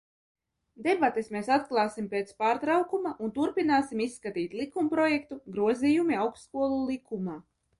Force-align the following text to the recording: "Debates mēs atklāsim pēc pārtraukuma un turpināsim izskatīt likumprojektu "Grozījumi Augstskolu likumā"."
"Debates 0.85 1.27
mēs 1.35 1.49
atklāsim 1.55 2.07
pēc 2.13 2.31
pārtraukuma 2.39 3.11
un 3.27 3.33
turpināsim 3.37 4.01
izskatīt 4.09 4.57
likumprojektu 4.63 5.41
"Grozījumi 5.59 6.19
Augstskolu 6.25 6.85
likumā"." 6.91 7.39